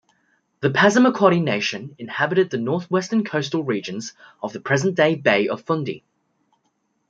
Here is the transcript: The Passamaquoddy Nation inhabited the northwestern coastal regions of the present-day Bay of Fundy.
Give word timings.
The 0.61 0.71
Passamaquoddy 0.71 1.39
Nation 1.39 1.93
inhabited 1.99 2.49
the 2.49 2.57
northwestern 2.57 3.23
coastal 3.23 3.63
regions 3.63 4.13
of 4.41 4.51
the 4.51 4.59
present-day 4.59 5.13
Bay 5.13 5.47
of 5.47 5.61
Fundy. 5.61 6.03